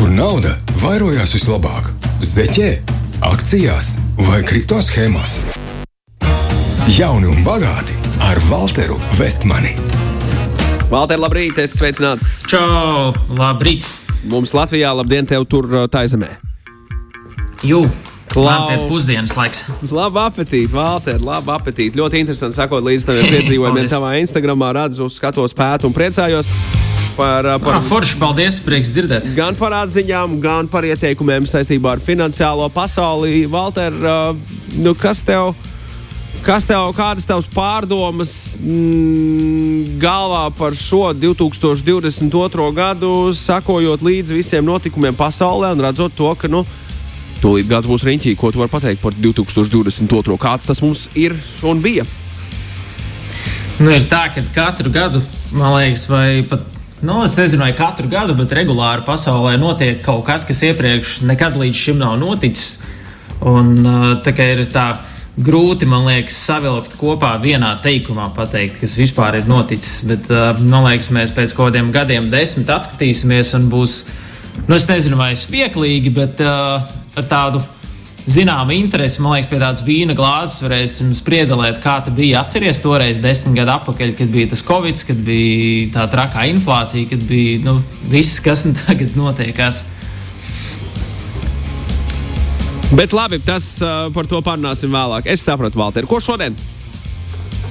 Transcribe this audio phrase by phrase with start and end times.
[0.00, 1.90] kur nauda vairojās vislabāk-
[2.32, 2.68] zeķē,
[3.20, 5.34] akcijās vai kripto schēmās.
[6.96, 7.92] Jauni un bagāti
[8.24, 9.74] ar Walteru Vestmani.
[10.88, 12.48] Valter, labrīt, es sveicināts.
[12.48, 13.84] Čau, labrīt!
[14.24, 16.32] Mums Latvijā, labdien, tev tur uh, taizemē.
[17.60, 17.84] Jū,
[18.32, 18.44] Klau.
[18.44, 19.64] man te ir pusdienas laiks.
[19.92, 22.00] Labu apetīti, Valter, labu apetīti.
[22.00, 23.92] Ļoti interesanti sakot līdz taviem piedzīvojumiem.
[23.92, 26.48] Tavā Instagramā redzu, skatos, pētu un priecājos
[27.20, 29.28] par, uh, par Ah, forši, paldies, prieks dzirdēt.
[29.36, 33.44] gan par atziņām, gan par ieteikumiem saistībā ar finansiālo pasauli.
[33.50, 34.36] Valter, uh,
[34.80, 35.52] nu kas tev?
[36.40, 42.70] Kas tev, kādas tavas pārdomas mm, galvā par šo 2022.
[42.72, 46.62] gadu, sakojot līdzi visiem notikumiem pasaulē un redzot to, ka nu,
[47.42, 50.38] tūlīt gads būs riņķī, ko tu vari pateikt par 2022.
[50.40, 51.36] Kāds tas mums ir
[51.68, 52.08] un bija?
[53.80, 55.20] Nu, ir tā, ka katru gadu,
[55.56, 56.64] man liekas, vai pat,
[57.02, 61.56] nu, es nezinu, vai katru gadu, bet regulāri pasaulē notiek kaut kas, kas iepriekš nekad
[61.60, 62.82] līdz šim nav noticis.
[63.40, 64.86] Un uh, tā ir tā
[65.40, 70.02] grūti, man liekas, savilkt kopā vienā teikumā, pateikt, kas vispār ir noticis.
[70.08, 74.00] Bet, uh, man liekas, mēs pēc kaut kādiem gadiem, desmit atskatīsimies un būs,
[74.66, 76.84] nu, es nezinu, vai spieklīgi, bet uh,
[77.16, 77.64] ar tādu
[78.28, 79.20] zināmu interesi.
[79.22, 82.42] Man liekas, pie tādas vīna glāzes varēsim spriedelēt, kā tas bija.
[82.44, 87.24] Atcerieties, toreiz, desmit gadu atpakaļ, kad bija tas covid, kad bija tā trakā inflācija, kad
[87.28, 87.78] bija nu,
[88.10, 89.84] viss, kas tagad notiekās.
[92.90, 95.28] Bet labi, tas uh, par to parunāsim vēlāk.
[95.30, 96.56] Es sapratu, Valter, ko šodien?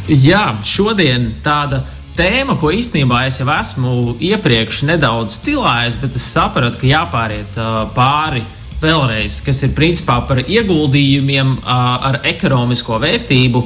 [0.10, 1.84] Jā, šodien tāda
[2.16, 7.84] tēma, ko īstenībā es jau esmu iepriekš nedaudz cilājis, bet es sapratu, ka jāpāriet uh,
[7.96, 8.46] pāri
[8.82, 13.64] vēlreiz, kas ir principā par ieguldījumiem ar ekonomisko vērtību,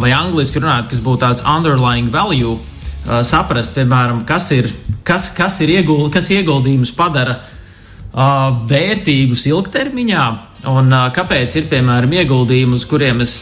[0.00, 2.56] vai angļuiski runājot, kas būtu tāds underlying value,
[3.26, 4.70] saprast, piemēram, kas ir,
[5.06, 7.40] kas, kas ir ieguld, kas ieguldījums padara
[8.70, 10.26] vērtīgus ilgtermiņā,
[10.72, 13.34] un kāpēc ir piemēram ieguldījumi, uz kuriem es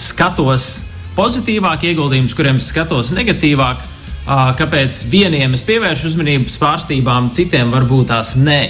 [0.00, 0.68] skatos
[1.14, 3.84] pozitīvāk, ieguldījumi, uz kuriem es skatos negatīvāk,
[4.58, 8.60] kāpēc vieniem es pievēršu uzmanību svārstībām, citiem varbūt tās nē.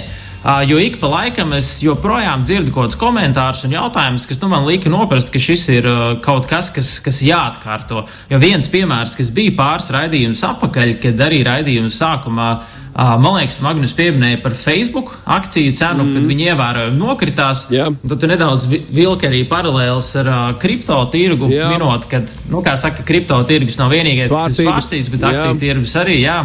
[0.45, 4.67] Jo ik pa laikam es joprojām dzirdu kaut kādus komentārus un jautājumus, kas nu, man
[4.67, 5.87] lika noprast, ka šis ir
[6.21, 8.03] kaut kas, kas, kas jāatkārto.
[8.29, 12.49] Jo viens piemērs, kas bija pāris raidījumus atpakaļ, kad arī raidījuma sākumā
[12.95, 16.13] man liekas, Magnus pieminēja par Facebook akciju cenu, mm.
[16.15, 17.65] kad viņi ievērojami nokritās.
[17.73, 17.89] Jā.
[18.07, 21.73] Tad tu nedaudz vi- vilki arī paralēlus ar uh, kripto tirgu, Jā.
[21.73, 22.21] minot, ka,
[22.53, 24.69] nu, kā saka, kripto tirgus nav vienīgais, kas ir Svārstības.
[24.69, 25.33] svārstīgs, bet Jā.
[25.33, 26.21] akciju tirgus arī.
[26.23, 26.37] Jā.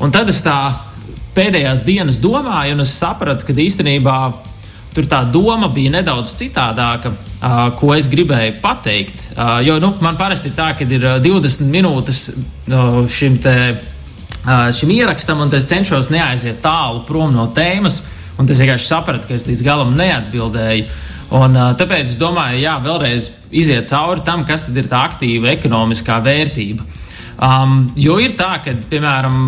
[0.00, 0.56] Un tad es tā
[1.38, 4.18] pēdējās dienas domāju, un es sapratu, ka īstenībā
[4.94, 9.20] tur tā doma bija nedaudz citādāka, uh, ko es gribēju pateikt.
[9.36, 13.54] Uh, jo nu, man parasti ir tā, ka ir uh, 20 minūtes uh, šim te
[13.76, 18.02] uh, šim ierakstam, un es cenšos neaiziet tālu prom no tēmas.
[18.38, 20.88] Es vienkārši sapratu, ka es līdz galam neatbildēju.
[21.38, 26.18] Un, uh, tāpēc es domāju, jā, vēlreiz iziet cauri tam, kas ir tā aktīva ekonomiskā
[26.24, 26.86] vērtība.
[27.38, 29.42] Um, jo ir tā, ka, piemēram,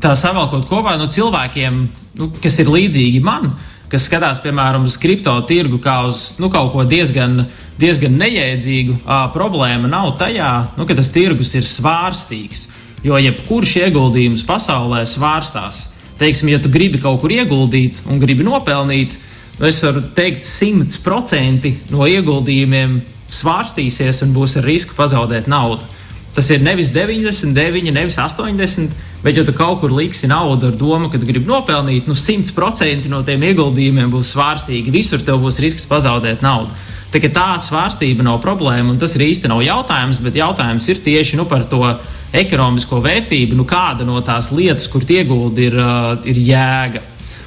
[0.00, 1.82] tā savalkot kopā no cilvēkiem,
[2.18, 3.52] nu, kas ir līdzīgi man,
[3.90, 7.44] kas skatās, piemēram, uz kripto tirgu kā uz nu, kaut ko diezgan,
[7.80, 12.68] diezgan nejēdzīgu, uh, problēma nav tajā, nu, ka tas tirgus ir svārstīgs.
[13.04, 15.94] Jo jebkurš ieguldījums pasaulē svārstās.
[16.20, 19.16] Teiksim, ja tu gribi kaut kur ieguldīt un gribi nopelnīt,
[19.56, 23.00] nu, es varu teikt, 100% no ieguldījumiem
[23.30, 25.88] svārstīsies un būs ar risku pazaudēt naudu.
[26.34, 28.92] Tas ir nevis 99, nevis 80,
[29.24, 33.10] bet ja tu kaut kur liksi naudu ar domu, ka tu gribi nopelnīt, nu 100%
[33.10, 34.94] no tiem ieguldījumiem būs svārstīgi.
[34.94, 36.70] Visur tev būs risks pazaudēt naudu.
[37.10, 41.40] Tā, tā svārstība nav problēma, un tas ir īsti nav jautājums, bet jautājums ir tieši
[41.40, 41.82] nu, par to
[42.30, 47.02] ekonomisko vērtību, nu, kāda no tās lietas, kur ieguldi, ir, uh, ir jēga.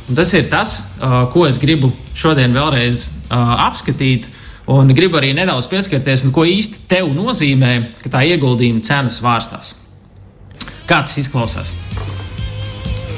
[0.10, 4.28] Un tas ir tas, uh, ko es gribu šodien vēlreiz uh, apskatīt.
[4.68, 9.74] Un gribu arī nedaudz pieskarties, nu, ko īsti tev nozīmē, ka tā ieguldījuma cena svārstās.
[10.88, 11.74] Kā tas izklausās?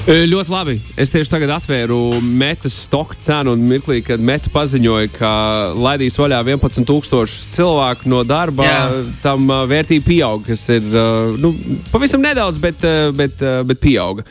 [0.06, 0.73] E, Ļoti labi.
[1.01, 5.31] Es tieši tagad atvēru metas stoku cenu un mirklī, kad meta paziņoja, ka
[5.74, 8.80] laidīs vaļā 11,000 cilvēku no darba, Jā.
[9.24, 11.06] tam ā, vērtība pieaug, kas ir ā,
[11.42, 11.56] nu,
[11.89, 12.86] pavisam nedaudz, bet,
[13.18, 14.25] bet, bet pieauga.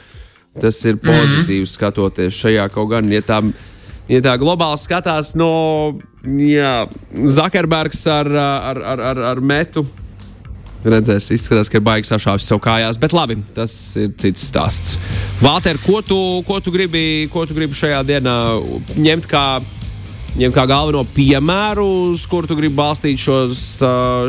[0.63, 1.73] Tas ir pozitīvi mm -hmm.
[1.73, 3.41] skatoties šajā kaut gan, ja tā,
[4.11, 5.51] ja tā globāli skatās no
[6.25, 9.85] jā, Zakerbergs ar, ar, ar, ar, ar metu.
[10.85, 14.99] Redzēs, izskatās, ka ir baigi sašāvis sev kājās, bet labi, tas ir cits stāsts.
[15.41, 18.35] Valter, ko tu, ko tu, gribi, ko tu gribi šajā dienā
[19.01, 19.47] ņemt kā,
[20.37, 23.65] ņemt kā galveno piemēru, uz kuru tu gribi balstīt šos,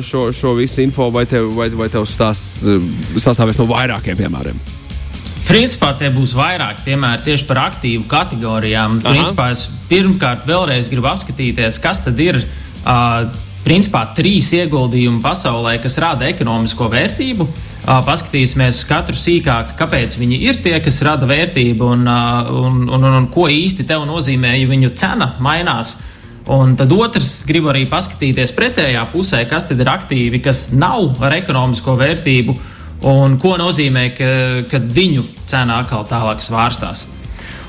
[0.07, 2.63] šo, šo visu info, vai tev, vai, vai tev stāsts,
[3.19, 4.63] sastāvēs no vairākiem piemēriem?
[5.46, 9.00] Principā tie būs vairāk piemēri tieši par aktīvu kategorijām.
[9.04, 9.14] Aha.
[9.14, 12.42] Principā es pirmkārt vēlreiz gribu apskatīties, kas tad ir.
[12.86, 13.26] Uh,
[13.66, 17.48] Principā trīs ieguldījumi pasaulē, kas rada ekonomisko vērtību.
[17.48, 23.08] Uh, paskatīsimies katru sīkāk, kāpēc viņi ir tie, kas rada vērtību un, uh, un, un,
[23.10, 25.96] un, un ko īsti tev nozīmē, ja viņu cena mainās.
[26.54, 31.34] Un tad otrs, gribu arī paskatīties pretējā pusē, kas tad ir aktīvi, kas nav ar
[31.40, 32.54] ekonomisko vērtību
[33.06, 34.31] un ko nozīmē, ka,
[34.69, 37.12] ka viņu cena atkal tālāk svārstās.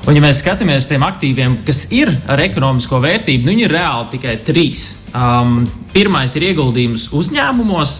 [0.07, 3.73] Un, ja mēs skatāmies uz tiem aktīviem, kas ir ar ekonomisko vērtību, nu, viņi ir
[3.75, 4.83] reāli tikai trīs.
[5.11, 7.97] Um, pirmais ir ieguldījums uzņēmumos.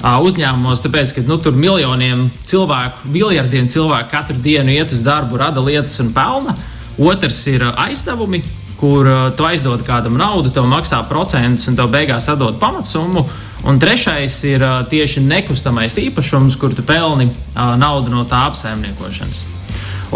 [0.00, 5.36] Uh, uzņēmumos, tāpēc, ka nu, tur miljoniem cilvēku, miljardiem cilvēku katru dienu iet uz darbu,
[5.42, 6.56] rada lietas un pelna.
[6.96, 8.40] Otrs ir aizdevumi,
[8.80, 13.26] kur uh, tu aizdod kādam naudu, tev maksā procentus un tev beigās atdod pamatsummu.
[13.68, 19.42] Un trešais ir uh, tieši nekustamais īpašums, kur tu pelni uh, naudu no tā apsaimniekošanas.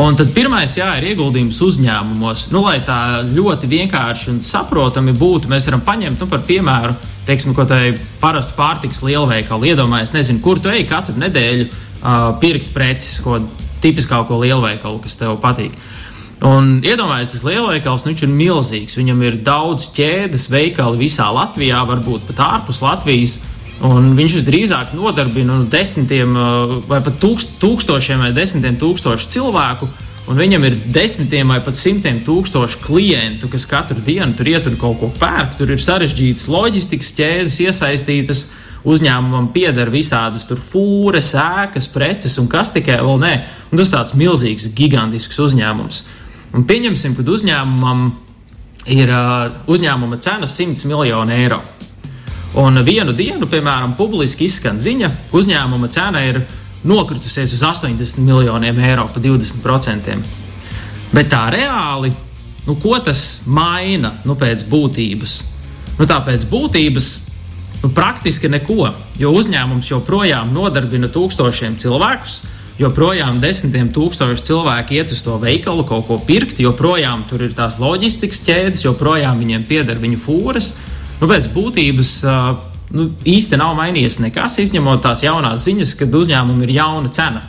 [0.00, 2.48] Un tad pirmais jā, ir ieguldījums uzņēmumos.
[2.50, 6.96] Nu, lai tā ļoti vienkārši un saprotami būtu, mēs varam paņemt nu, par piemēru,
[7.28, 9.68] teiksim, ko tādu parastu pārtiks lielveikalu.
[9.70, 13.38] Iedomājieties, nezinu, kur tu ej katru nedēļu uh, pirkt preces, ko
[13.84, 15.76] tipiskāko lielveikalu, kas tev patīk.
[16.44, 18.98] Un iedomājieties, tas lielveikals nu, ir milzīgs.
[18.98, 23.38] Viņam ir daudz ķēdes, veikali visā Latvijā, varbūt pat ārpus Latvijas.
[23.84, 26.36] Un viņš visdrīzāk nodarbina nu, desmitiem
[26.88, 29.88] vai pat tūkst, tūkstošiem vai desmitiem tūkstošu cilvēku.
[30.28, 35.00] Un viņam ir desmitiem vai pat simtiem tūkstošu klientu, kas katru dienu tur ietur kaut
[35.00, 35.56] ko pērk.
[35.58, 38.44] Tur ir sarežģītas loģistikas ķēdes iesaistītas.
[38.84, 43.32] Uzņēmumam pieder visādas fūres, ēkas, preces un kas tikai vēl nē.
[43.72, 46.02] Un tas ir tāds milzīgs, gigantisks uzņēmums.
[46.54, 48.04] Un pieņemsim, ka uzņēmumam
[48.94, 49.10] ir
[49.70, 51.60] uzņēmuma cena 100 miljoni eiro.
[52.60, 56.38] Un vienu dienu, piemēram, publiski izskan ziņa, uzņēmuma cena ir
[56.86, 60.14] nokritusies uz 80 miljoniem eiro pa 20%.
[61.14, 62.12] Bet tā reāli,
[62.68, 65.34] nu, ko tas maina nu, pēc būtības?
[65.98, 67.08] Nu, tā pēc būtības
[67.82, 72.42] nu, praktiski neko, jo uzņēmums joprojām nodarbina tūkstošiem cilvēkus
[72.80, 77.78] joprojām desmitiem tūkstoši cilvēku iet uz to veikalu kaut ko pirkt, joprojām tur ir tās
[77.82, 80.74] loģistikas ķēdes, joprojām viņiem pieder viņu fūras.
[81.20, 82.14] Nu, pēc būtības
[82.94, 87.46] nu, īsti nav mainījies nekas, izņemot tās jaunās ziņas, kad uzņēmumam ir jauna cena.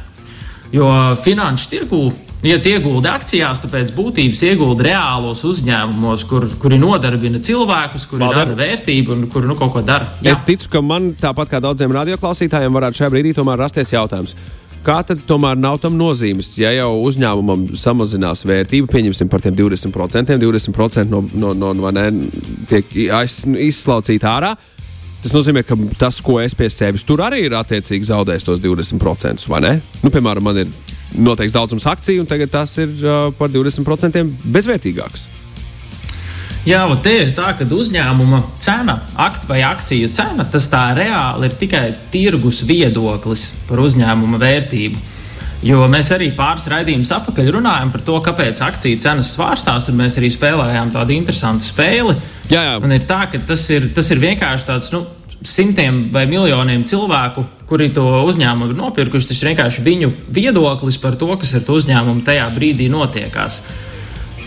[0.74, 0.90] Jo
[1.24, 2.06] finanšu tirgū
[2.46, 8.52] Ja ieguldi akcijās, tu pēc būtības ieguldi reālos uzņēmumos, kur, kuri nodarbina cilvēkus, kuri Valder.
[8.52, 10.06] rada vērtību un kur nu, kaut ko dara.
[10.20, 10.36] Jā.
[10.36, 14.36] Es ticu, ka man tāpat kā daudziem radioklausītājiem varētu šajā brīdī tomēr rasties jautājums.
[14.86, 16.52] Kā tad tomēr nav tam nozīmes?
[16.62, 22.04] Ja jau uzņēmumam samazinās vērtība, pieņemsim par tiem 20%, 20% no, no, no, no ne,
[22.70, 24.52] tiek aiz, izslaucīta ārā.
[25.24, 29.48] Tas nozīmē, ka tas, ko es pie sevis tur arī ir attiecīgi zaudējis tos 20%,
[29.50, 29.72] vai ne?
[30.04, 30.70] Nu, piemēram, man ir
[31.18, 34.22] noteikts daudzums akciju, un tagad tas ir uh, par 20%
[34.54, 35.26] bezvērtīgāks.
[36.66, 41.46] Jā, un te ir tā, ka uzņēmuma cena, akt vai akciju cena, tas tā reāli
[41.46, 45.04] ir tikai tirgus viedoklis par uzņēmuma vērtību.
[45.66, 50.18] Jo mēs arī pāris raidījumus apakaļ runājam par to, kāpēc akciju cenas svārstās, un mēs
[50.20, 52.18] arī spēlējām tādu interesantu spēli.
[52.50, 52.76] Jā, jā.
[52.82, 54.92] Un ir tā, ka tas ir, tas ir vienkārši tāds.
[54.96, 55.06] Nu,
[55.46, 61.18] Simtiem vai miljoniem cilvēku, kuri to uzņēmumu ir nopirkuši, tas ir vienkārši viņu viedoklis par
[61.22, 63.60] to, kas ar to uzņēmumu tajā brīdī notiekās.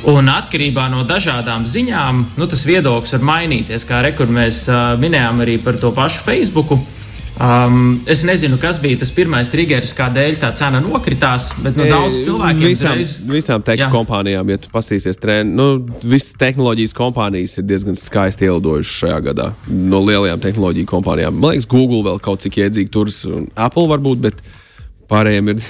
[0.06, 3.86] Un atkarībā no dažādām ziņām, nu, tas viedoklis var mainīties.
[3.88, 6.76] Kā rekur mēs uh, minējām arī par to pašu Facebook.
[7.38, 12.18] Um, es nezinu, kas bija tas pirmais triggers, kādēļ tā cena nokritās, bet nu, daudz
[12.26, 13.12] cilvēku visām, reiz...
[13.30, 13.90] visām tech Jā.
[13.94, 15.68] kompānijām, ja tu pasīsies treniņā, nu,
[16.02, 19.52] visas tehnoloģijas kompānijas ir diezgan skaisti ielidojušas šajā gadā.
[19.70, 21.38] No lielajām tehnoloģiju kompānijām.
[21.38, 24.24] Man liekas, Google vēl kaut cik iedzīgi turas, un Apple varbūt.
[24.26, 24.42] Bet...
[25.08, 25.60] Pārējiem ir,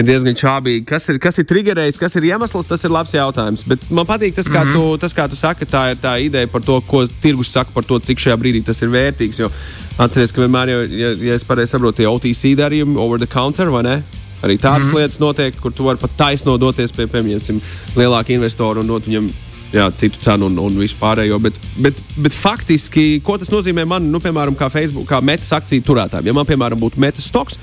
[0.00, 0.86] ir diezgan čābīgi.
[0.88, 3.66] Kas ir, kas ir triggerējis, kas ir iemesls, tas ir labs jautājums.
[3.68, 4.94] Bet man patīk tas, kā, mm -hmm.
[4.94, 7.84] tu, tas, kā tu saki, tā ir tā ideja par to, ko tirgus saka par
[7.84, 9.40] to, cik šajā brīdī tas ir vērtīgs.
[9.40, 9.50] Jo
[9.98, 13.70] atcerieties, ka vienmēr, jau, ja, ja es pareizi saprotu, tie OTC darījumi, over the counter
[13.72, 14.02] vai ne?
[14.44, 14.96] Arī tādas mm -hmm.
[14.96, 17.60] lietas notiek, kur tu vari pat taisno doties pie, piemēram,
[17.96, 19.30] lielāka investora un dot viņam
[19.72, 21.38] jā, citu cenu un, un visu pārējo.
[21.40, 25.82] Bet, bet, bet faktiski, ko tas nozīmē man, nu, piemēram, kā Facebook, kā metas akciju
[25.82, 26.26] turētājiem?
[26.26, 27.58] Ja man, piemēram, būtu metas stoks,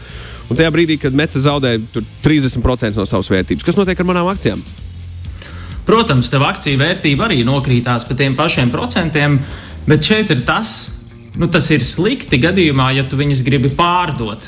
[0.53, 1.79] Un tajā brīdī, kad meta zaudē
[2.21, 4.59] 30% no savas vērtības, kas notiek ar manām akcijām?
[5.87, 9.39] Protams, tev akciju vērtība arī nokrītās par tiem pašiem procentiem,
[9.87, 10.69] bet šeit ir tas,
[11.41, 14.45] nu, tas ir slikti gadījumā, ja tu viņus gribi pārdot.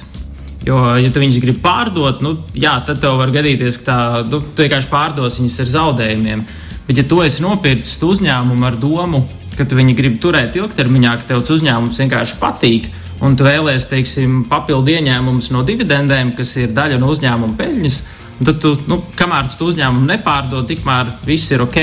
[0.68, 3.98] Jo, ja tu viņus gribi pārdot, nu, jā, tad tev var gadīties, ka tā,
[4.30, 6.46] nu, tu vienkārši pārdos viņus ar zaudējumiem.
[6.86, 9.24] Bet, ja tu esi nopircis uzņēmumu ar domu,
[9.58, 12.94] ka tu viņu gribi turēt ilgtermiņā, ka tev uzņēmums vienkārši patīk,
[13.26, 17.98] un tu vēlēsies, teiksim, papildu ieņēmumus no dividendēm, kas ir daļa no uzņēmuma peļņas,
[18.42, 21.82] tad, tu, nu, kamēr tu uzņēmumu nepārdod, tikmēr viss ir ok.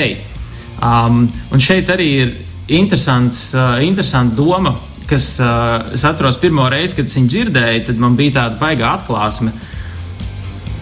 [0.83, 1.23] Um,
[1.53, 2.33] un šeit arī ir
[2.73, 4.75] interesants, uh, interesanta doma,
[5.09, 8.93] kas uh, es atceros pirmo reizi, kad es viņu dzirdēju, tad man bija tāda baigā
[8.97, 9.53] atklāsme.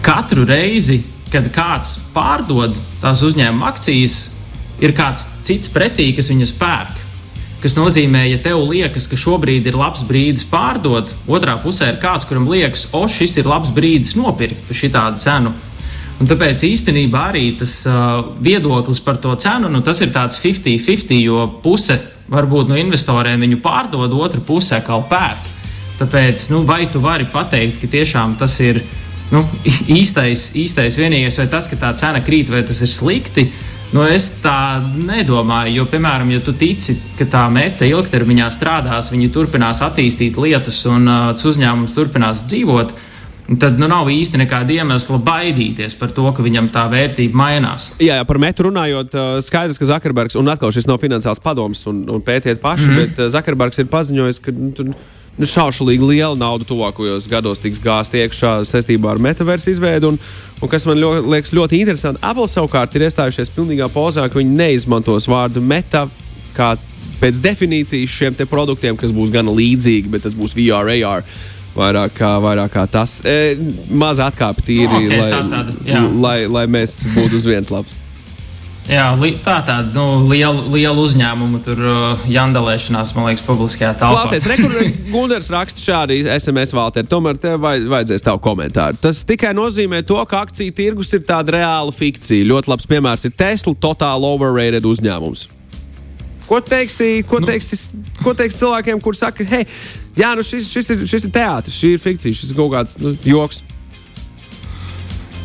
[0.02, 1.00] Katru reizi,
[1.32, 4.18] kad kāds pārdod tās uzņēmuma akcijas,
[4.82, 7.01] ir kāds cits pretī, kas viņus pērk.
[7.62, 12.26] Tas nozīmē, ja tev liekas, ka šobrīd ir labs brīdis pārdot, otrā pusē ir kāds,
[12.26, 15.52] kuram liekas, o, šis ir labs brīdis nopirkt par šādu cenu.
[16.18, 21.46] Un tāpēc īstenībā arī tas uh, viedoklis par to cenu, nu, ir tāds 50-50, jo
[21.62, 22.00] puse
[22.32, 25.48] varbūt no investoriem viņu pārdod, otra pusē kā pērk.
[26.00, 28.82] Tāpēc, nu, vai tu vari pateikt, ka tiešām tas ir
[29.30, 29.44] nu,
[30.00, 33.46] īstais, īstais vienīgais, vai tas, ka tā cena krīt, vai tas ir slikti?
[33.92, 39.28] Nu, es tā nedomāju, jo, piemēram, ja tu tici, ka tā meta ilgtermiņā strādās, viņi
[39.34, 42.94] turpinās attīstīt lietas un uh, tas uzņēmums turpinās dzīvot,
[43.60, 47.90] tad nu, nav īsti nekāda iemesla baidīties par to, ka viņam tā vērtība mainās.
[48.00, 52.06] Jā, jā par metu runājot, skaidrs, ka Zakarbergs, un atkal šis nav finansiāls padoms, un,
[52.08, 53.16] un pētiet paši, mm -hmm.
[53.18, 54.56] bet Zakarbergs ir paziņojis, ka.
[54.56, 54.94] Nu, nu,
[55.40, 60.12] šaušalīgi liela nauda tuvākajos gados tiks gāzta iekšā saistībā ar metaversu izveidu.
[60.12, 60.18] Un,
[60.60, 64.58] un kas man ļo, liekas ļoti interesanti, Apple savukārt ir iestājušies pilnīgā pozā, ka viņi
[64.58, 66.04] neizmantos vārdu meta
[66.56, 66.74] kā
[67.22, 71.26] pēc definīcijas šiem produktiem, kas būs gan līdzīgi, bet tas būs VR, AR.
[71.72, 73.22] Vairāk kā, vairāk kā tas.
[73.24, 73.56] E,
[73.88, 78.01] Maza atkāpe tīri, okay, lai, tā, tāda, lai, lai mēs būtu uz vienas lapas.
[78.90, 83.92] Jā, li, tā ir tāda nu, liela, liela uzņēmuma tur uh, jandalēšanās, man liekas, publiskajā
[84.00, 84.24] telpā.
[84.26, 84.48] Klausies,
[85.14, 88.98] Gunārs raksta šādi SMS Valter, tomēr tev vaj, vajadzēs tavu komentāru.
[89.04, 92.48] Tas tikai nozīmē to, ka akciju tirgus ir tāda reāla fikcija.
[92.50, 95.46] Ļoti labs piemērs ir Tesla, totāli overrated uzņēmums.
[96.48, 97.48] Ko teiksi, ko nu.
[97.48, 97.78] teiksi,
[98.18, 99.62] ko teiksi cilvēkiem, kuriem saka, hei,
[100.18, 102.98] jā, nu šis, šis, ir, šis ir teātris, šī ir fikcija, šis ir kaut kāds
[103.00, 103.62] nu, joks?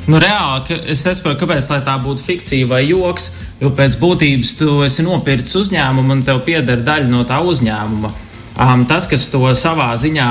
[0.08, 3.32] Nu, reāli es nesaprotu, kāpēc tā būtu fikcija vai joks.
[3.60, 8.12] Jo pēc būtības tu esi nopircis uzņēmumu un tev pieder daļa no tā uzņēmuma.
[8.58, 10.28] Um, tas, kas to savā ziņā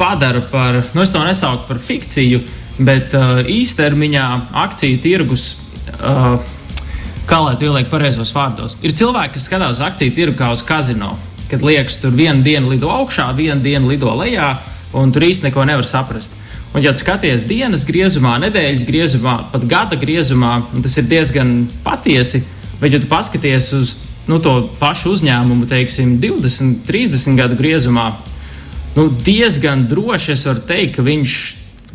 [0.00, 2.40] padara par, nu, es to nesaucu par fikciju,
[2.80, 4.26] bet uh, īstermiņā
[4.66, 5.52] akciju tirgus.
[6.00, 6.40] Uh,
[7.30, 8.72] Kā lai to ieliek pareizos vārdos?
[8.82, 11.12] Ir cilvēki, kas skatās uz akciju tirgu kā uz kazino.
[11.46, 14.48] Kad liekas, tur viena diena lido augšā, viena diena lido lejā,
[14.98, 16.34] un tur īsti neko nevar saprast.
[16.70, 22.44] Un, ja skaties dienas griezumā, nedēļas griezumā, pat gada griezumā, tas ir diezgan patiesi.
[22.80, 23.96] Bet, ja tu paskaties uz
[24.30, 28.12] nu, to pašu uzņēmumu, teiksim, 20, 30 gadu griezumā,
[28.94, 31.38] nu, diezgan droši es varu teikt, ka viņš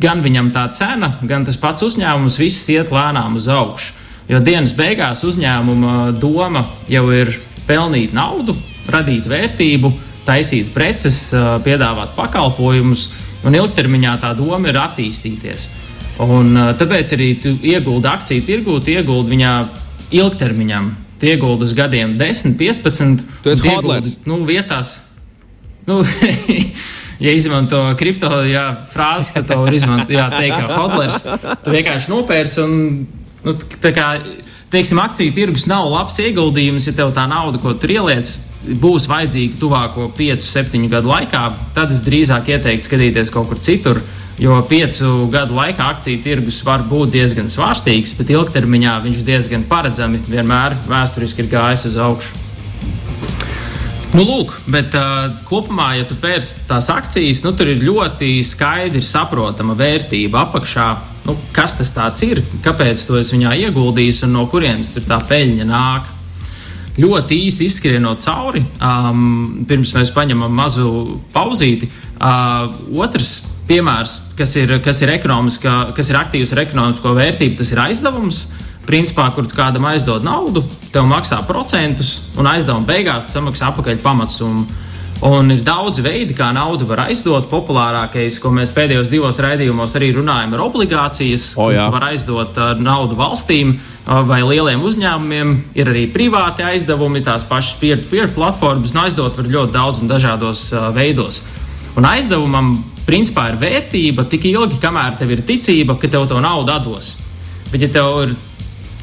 [0.02, 3.94] gan viņam tā cena, gan tas pats uzņēmums, viss iet lēnām uz augšu.
[4.28, 7.30] Jo dienas beigās uzņēmuma doma jau ir
[7.64, 8.56] pelnīt naudu,
[8.90, 9.92] radīt vērtību,
[10.26, 11.30] taisīt preces,
[11.64, 13.06] piedāvāt pakalpojumus
[13.44, 15.68] Un ilgtermiņā tā doma ir attīstīties.
[16.24, 19.52] Un, tāpēc arī tu ieguldi akciju tirgū, tu ieguldi viņā
[20.16, 20.94] ilgtermiņam.
[21.20, 23.26] Tu ieguldi uz gadiem 10, 15.
[23.44, 24.16] Tu esi hodlers.
[24.28, 24.96] Nu, vietās.
[25.86, 26.00] Nu,
[27.24, 30.16] ja izmanto kripto jā, frāzi, tad to var izmantot.
[30.36, 31.22] Teikt, kā hodlers.
[31.64, 32.74] Tu vienkārši nopērci un
[33.46, 34.08] nu, tā kā,
[34.72, 38.34] teiksim, akciju tirgus nav labs ieguldījums, ja tev tā nauda, ko tur ieliec,
[38.80, 41.42] būs vajadzīga tuvāko 5, 7 gadu laikā,
[41.76, 44.02] tad es drīzāk ieteiktu skatīties kaut kur citur.
[44.36, 50.20] Jo piecu gadu laikā akciju tirgus var būt diezgan svārstīgs, bet ilgtermiņā viņš diezgan paredzami
[50.28, 52.42] vienmēr vēsturiski ir gājis uz augšu.
[54.16, 59.02] Nu, lūk, bet uh, kopumā, ja tu pērci tās akcijas, nu, tur ir ļoti skaidri
[59.04, 60.86] saprotama vērtība apakšā.
[61.26, 66.15] Nu, kas tas ir, kāpēc to es viņā ieguldīju un no kurienes tā peļņa nāk
[67.00, 71.90] ļoti īsi izskrienot cauri, um, pirms mēs paņemam mazu pauzīti.
[72.16, 75.12] Uh, otrs piemērs, kas ir, kas, ir
[75.96, 78.46] kas ir aktīvs ar ekonomisko vērtību, tas ir aizdevums.
[78.86, 80.62] Principā, kur tu kādam aizdod naudu,
[80.94, 84.84] tev maksā procentus, un aizdevuma beigās samaksā atpakaļ pamatsummu.
[85.24, 87.46] Un ir daudz veidi, kā naudu var aizdot.
[87.48, 91.46] Populārākais, ko mēs pēdējos divos raidījumos arī runājam, ir obligācijas.
[91.56, 95.54] Oh, var aizdot naudu valstīm vai lieliem uzņēmumiem.
[95.78, 98.92] Ir arī privāti aizdevumi, tās pašas peer-to-peer platformas.
[98.92, 101.46] Nu, aizdot var ļoti daudz un dažādos veidos.
[101.96, 102.74] Un aizdevumam
[103.08, 107.14] principā ir vērtība tik ilgi, kamēr tev ir ticība, ka tev to naudu dos.
[107.72, 108.36] Bet, ja tev ir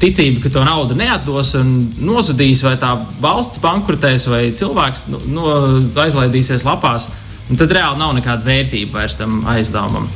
[0.04, 1.72] ticība, ka to naudu neatdos un
[2.04, 2.92] nozudīs, vai tā
[3.22, 5.46] valsts bankrotēs, vai cilvēks no, nu,
[6.04, 7.10] aizlaidīsies lapās,
[7.54, 10.08] tad reāli nav nekāda vērtība vairs tam aizdevumam.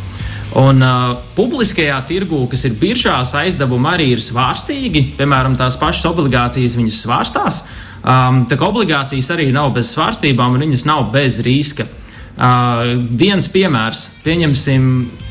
[0.59, 5.03] Un uh, publiskajā tirgū, kas ir biržās, aizdevumi arī ir svārstīgi.
[5.19, 7.61] Piemēram, tās pašas obligācijas viņas svārstās.
[7.99, 11.85] Um, tā kā obligācijas arī nav bez svārstībām, un viņas nav bez riska.
[12.39, 14.83] Uh, viens piemērs, pieņemsim,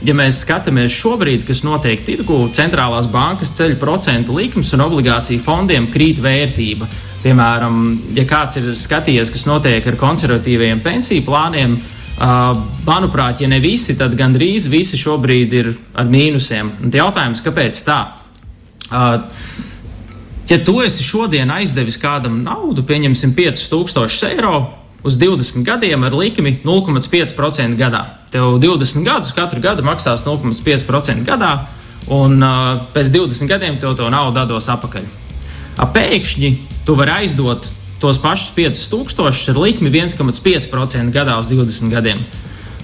[0.03, 5.85] ja mēs skatāmies šobrīd, kas notiek tirgu, centrālās bankas ceļ procentu likmes un obligāciju fondiem
[5.87, 6.83] krīt vērtība.
[7.21, 7.77] Piemēram,
[8.11, 13.95] ja kāds ir skatījies, kas notiek ar konservatīviem pensiju plāniem, uh, manuprāt, ja ne visi,
[13.95, 16.73] tad gandrīz visi šobrīd ir ar mīnusiem.
[16.83, 18.01] Un jautājums, kāpēc tā?
[18.91, 19.21] Uh,
[20.51, 24.59] ja tu esi šodien aizdevis kādam naudu, pieņemsim 5000 eiro,
[25.07, 28.03] uz 20 gadiem ar likmi 0,5% gadā.
[28.31, 31.53] Tev 20 gadus katru gadu maksās 0,5% gadā,
[32.11, 35.07] un uh, pēc 20 gadiem tev to naudu dos atpakaļ.
[35.77, 36.49] Pēkšņi
[36.85, 37.69] tu vari aizdot
[38.01, 42.19] tos pašus 5000 ar likmi 1,5% gadā uz 20 gadiem.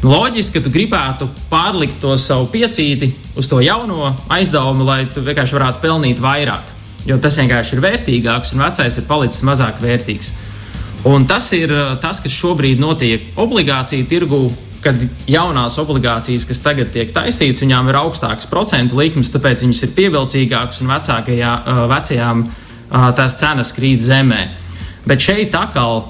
[0.03, 5.56] Loģiski, ka tu gribētu pārlikt to savu piecīti uz to jauno aizdevumu, lai tu vienkārši
[5.56, 6.72] varētu pelnīt vairāk.
[7.08, 10.34] Jo tas vienkārši ir vērtīgāks, un vecais ir palicis mazāk vērtīgs.
[11.10, 14.45] Un tas ir uh, tas, kas šobrīd notiek obligāciju tirgū.
[14.83, 15.00] Kad
[15.31, 20.81] jaunās obligācijas, kas tagad tiek taisītas, viņām ir augstākas procentu likmes, tāpēc viņas ir pievilcīgākas
[20.83, 24.41] un vecākajā, uh, vecajām uh, tās cenas krīt zemē.
[25.07, 26.03] Bet šeit atkal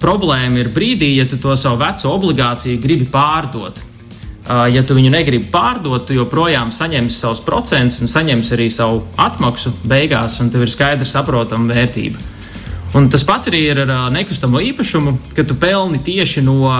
[0.00, 3.80] problēma ir brīdī, ja tu to savu veco obligāciju gribi pārdot.
[4.46, 9.72] Ja tu viņu negribi pārdot, tu joprojām saņemsi savus procentus un saņemsi arī savu atmaksu
[9.88, 12.35] beigās, un tev ir skaidrs, saprotama vērtība.
[12.96, 16.70] Un tas pats arī ir ar nekustamo īpašumu, ka tu pelni tieši no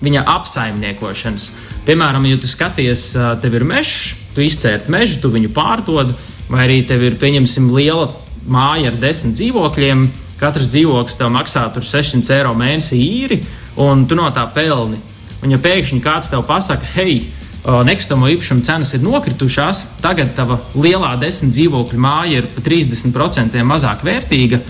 [0.00, 1.48] viņa apsaimniekošanas.
[1.84, 3.10] Piemēram, ja tu skaties,
[3.42, 6.14] tev ir mežs, tu izcērt mežu, tu viņu pārdod,
[6.48, 8.08] vai arī tev ir, pieņemsim, liela
[8.48, 10.06] māja ar desmit dzīvokļiem.
[10.40, 13.38] Katrs dzīvoklis tev maksā 600 eiro mēnesī īri,
[13.80, 14.96] un tu no tā pelni.
[15.42, 17.18] Un, ja pēkšņi kāds tev pasaka, hei,
[17.64, 24.04] nekustamo īpašumu cenas ir nokritušās, tagad tava lielā desmit dzīvokļu māja ir par 30% mazāk
[24.08, 24.62] vērtīga,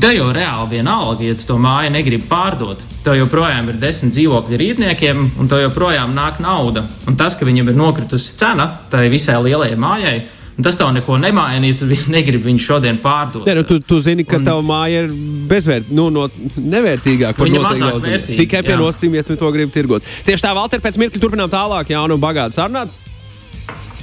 [0.00, 2.80] tev jau reāli vienalga, ja tu to māju negribi pārdot.
[3.04, 6.86] Tev joprojām ir desmit dzīvokļi ar īrniekiem, un tev joprojām nāk nauda.
[7.10, 10.20] Un tas, ka viņam ir nokritusi cena tai visai lielajai mājai,
[10.62, 13.46] Tas tev neko nemaina, ja tu negribi viņu šodien pārdot.
[13.48, 14.44] Ne, nu, tu, tu zini, ka un...
[14.44, 15.14] tava māja ir
[15.48, 16.26] bezvērtīga, nu, no,
[16.60, 17.40] nevērtīgāka.
[17.40, 18.38] Viņa mazāk vērtīga.
[18.42, 20.04] Tikai pie nosacījuma, ja tu to gribi tirgot.
[20.28, 22.92] Tieši tā, Valter, pēc mirkļa turpinām tālāk, jaunu un bagātu sarunāt.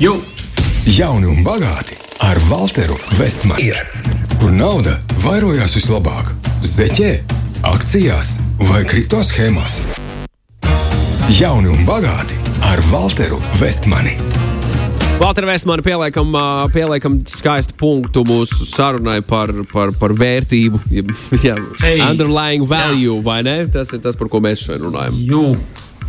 [0.02, 0.18] Jū!
[0.90, 4.19] Jauni un bagāti ar Walteru Vestmanu.
[4.40, 6.30] Kur nauda vairojās vislabāk-
[6.76, 7.10] zeķē,
[7.68, 8.38] akcijās
[8.70, 9.82] vai kripto schēmās.
[11.36, 14.16] Jauni un bagāti ar Walteru Vestmani.
[15.20, 16.32] Valter Vēsmanu pieliekam,
[16.72, 20.80] pieliekam skaistu punktu mūsu sarunai par, par, par vērtību,
[21.44, 23.24] ja, hey, underlying value, jā.
[23.28, 23.68] vai ne?
[23.68, 25.20] Tas ir tas, par ko mēs šodien runājam.
[25.20, 25.46] Jū.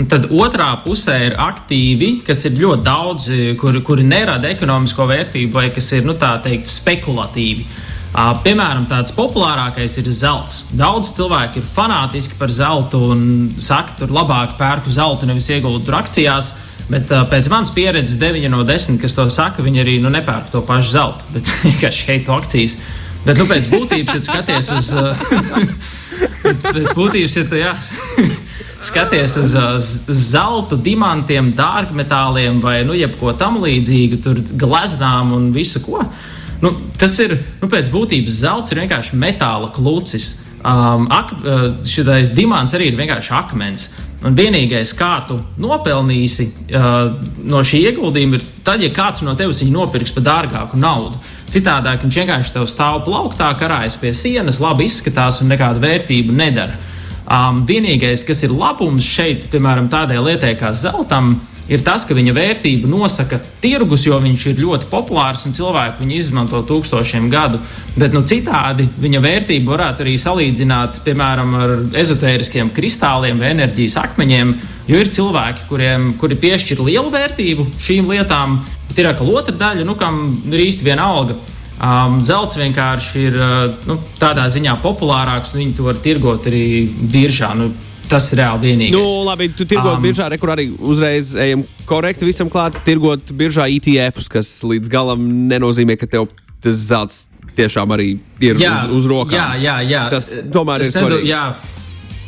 [0.06, 5.70] Tad otrā pusē ir aktīvi, kas ir ļoti daudzi, kuri, kuri nerada ekonomisko vērtību, vai
[5.74, 7.66] kas ir nu, teikt, spekulatīvi.
[7.66, 10.64] Uh, Piemēram, tāds populārākais ir zelts.
[10.74, 13.22] Daudz cilvēku ir fanātiski par zeltu un
[13.62, 16.54] saka, tur labāk pērku zeltu, nevis ieguldu tur akcijās.
[16.90, 20.50] Bet uh, pēc manas pieredzes, 9 no 10, kas to saka, viņi arī nu, nepērk
[20.50, 22.80] to pašu zeltu, bet vienkārši heitu akcijas.
[23.22, 24.90] Bet nu, pēc būtības, ja skaties uz,
[26.74, 27.74] pēc būtības, ja tu jā,
[28.90, 29.88] skaties uz, uz
[30.32, 36.02] zelta, dimantiem, dārgmetāliem vai nu, jebko tam līdzīgu, tur gleznām un visu ko.
[36.60, 40.32] Nu, tas ir nu, pēc būtības zelts, ir vienkārši metāla klucis.
[40.60, 43.88] Um, ak, uh, šis dimants arī ir vienkārši akmens.
[44.20, 46.44] Un vienīgais, kā tu nopelnīsi
[46.76, 47.14] uh,
[47.48, 51.16] no šī ieguldījuma, ir tad, ja kāds no tevis viņu nopirks par dārgāku naudu.
[51.50, 56.76] Citādi viņš vienkārši tev stāv plauktā, karājas pie sienas, labi izskatās un nekādu vērtību nedara.
[57.30, 61.38] Um, vienīgais, kas ir labums šeit, piemēram, tādai lietai kā zeltam,
[61.70, 66.16] ir tas, ka viņa vērtību nosaka tirgus, jo viņš ir ļoti populārs un cilvēki viņu
[66.18, 67.60] izmanto tūkstošiem gadu.
[67.96, 74.56] Bet nu, citādi viņa vērtību varētu arī salīdzināt, piemēram, ar ezotēriskiem kristāliem vai enerģijas akmeņiem.
[74.90, 79.86] Jo ir cilvēki, kuriem kuri piešķir lielu vērtību šīm lietām, bet ir atkal otra daļa,
[79.86, 81.38] nu, kam ir īsti vienalga.
[81.80, 86.64] Um, zelts vienkārši ir uh, nu, tādā ziņā populārāks, un viņi to var tirgot arī
[87.12, 87.54] biržā.
[87.56, 87.70] Nu,
[88.10, 88.96] Tas ir reāli vienīgais.
[88.98, 92.74] Nu, labi, tu tirgot um, biržā, re, kur arī uzreiz ejam korekti visam klāt.
[92.86, 96.26] Tirgot biržā ETFs, kas līdz galam nenozīmē, ka tev
[96.60, 98.08] tas zelts tiešām arī
[98.42, 99.36] ir jā, uz, uz rokām.
[99.38, 100.06] Jā, jā, jā.
[100.12, 101.30] Tas tomēr tas ir svarīgi.
[101.30, 101.44] Jā.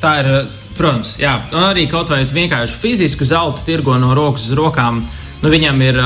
[0.03, 0.31] Tā ir,
[0.79, 1.37] protams, jā.
[1.53, 5.03] Un arī kaut vai vienkārši fizisku zeltu tirgo no rokas uz rokām.
[5.43, 5.97] Nu, viņam ir,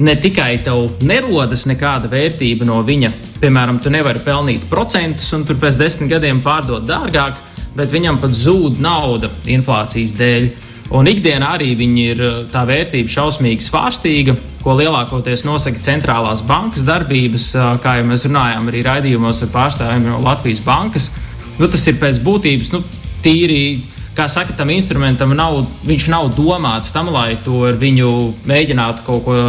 [0.04, 5.60] ne tikai tev nerodas nekāda vērtība no viņa, piemēram, tu nevari pelnīt procentus un tur
[5.62, 7.38] pēc desmit gadiem pārdot dārgāk,
[7.78, 10.50] bet viņam pat zūd nauda inflācijas dēļ.
[10.94, 12.20] Un ikdienā arī ir
[12.54, 17.48] tā vērtība šausmīgi svārstīga, ko lielākoties nosaka centrālās bankas darbības,
[17.82, 21.10] kā jau mēs runājām arī raidījumos ar pārstāvjiem no Latvijas bankas.
[21.58, 22.84] Nu, tas ir pēc būtības nu,
[23.26, 23.82] tīri
[24.14, 28.10] kā saka, tam instrumentam nav, viņš nav domāts tam, lai to ar viņu
[28.50, 29.40] mēģinātu kaut ko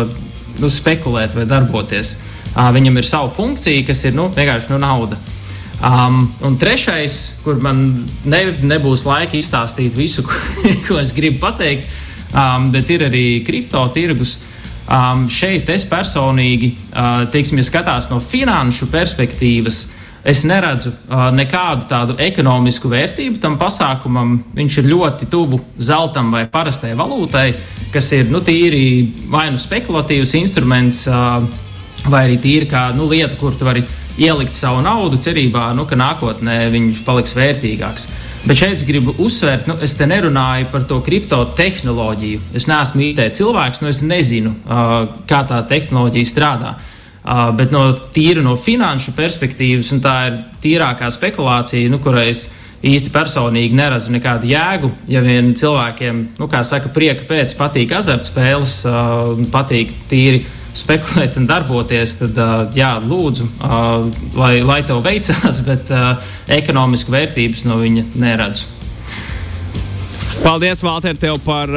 [0.63, 2.17] nu, spekulēt vai darboties.
[2.17, 5.19] Uh, viņam ir sava funkcija, kas ir nu, vienkārši nu, nauda.
[5.83, 7.83] Um, un trešais, kur man
[8.25, 10.37] ne, nebūs laika izstāstīt visu, ko,
[10.87, 11.91] ko es gribu pateikt,
[12.31, 14.39] um, bet ir arī kripto tirgus.
[14.85, 19.81] Um, šeit es personīgi, uh, teiksim, ja skatās no finanšu perspektīvas,
[20.25, 24.39] es neredzu uh, nekādu tādu ekonomisku vērtību tam pasākumam.
[24.57, 27.49] Viņš ir ļoti tuvu zeltam vai parastai valūtai,
[27.93, 31.43] kas ir nu, tīri vai nu spekulatīvs instruments, uh,
[32.09, 33.85] vai arī tīri kā nu, lieta, kur tu vari
[34.21, 38.09] ielikt savu naudu, cerībā, nu, ka nākotnē viņš paliks vērtīgāks.
[38.45, 42.43] Bet šeit es gribu uzsvērt, nu, es te nerunāju par to kriptotehnoloģiju.
[42.59, 44.97] Es neesmu IT cilvēks, nu, es nezinu, uh,
[45.29, 46.75] kā tā tehnoloģija strādā.
[47.25, 52.51] Uh, bet no tīra no finanšu perspektīvas, un tā ir tīrākā spekulācija, nu, kurai es
[52.85, 54.91] īsti personīgi neredzu nekādu jēgu.
[55.09, 60.45] Ja vien cilvēkiem, nu, kā saka, prieka pēc patīk azartspēles, uh, patīk tīri
[60.75, 62.39] spekulēt un darboties, tad,
[62.77, 63.49] jā, lūdzu,
[64.39, 65.93] lai, lai tev veicās, bet
[66.61, 68.75] ekonomisku vērtības no viņa neredzu.
[70.45, 71.71] Paldies, Valter, tev par,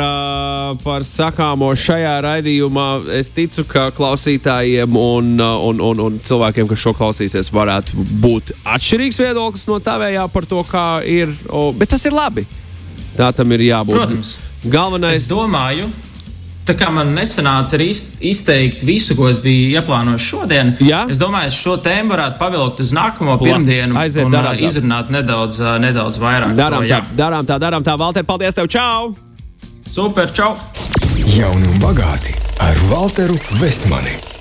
[0.84, 2.88] par sakāmo šajā raidījumā.
[3.16, 9.22] Es ticu, ka klausītājiem un, un, un, un cilvēkiem, kas šo klausīsies, varētu būt atšķirīgs
[9.22, 11.32] viedoklis no tavējā par to, kā ir.
[11.80, 12.44] Bet tas ir labi.
[13.16, 14.02] Tā tam ir jābūt.
[14.02, 14.36] Protams.
[14.68, 15.22] Galvenais.
[15.22, 15.88] Es domāju,
[16.68, 17.88] Tā kā man nesanāca arī
[18.28, 21.06] izteikt visu, ko es biju ieplānojis šodien, Jā?
[21.08, 24.68] es domāju, ka šo tēmu varētu pavilkt uz nākamo pirmdienu Aiziet, un darām tā.
[24.68, 26.58] izrunāt nedaudz, nedaudz vairāk.
[26.60, 27.96] Darām to, tā, darām tā, darām tā.
[28.00, 28.68] Valter, paldies tev!
[28.68, 29.14] Čau!
[29.88, 30.58] Super, čau!
[31.38, 34.37] Jauni un bagāti ar Walteru Vestmani.